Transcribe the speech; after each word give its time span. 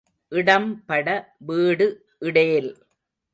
இடம் 0.31 0.83
பட 0.85 1.07
வீடு 1.39 1.87
இடேல். 2.19 2.71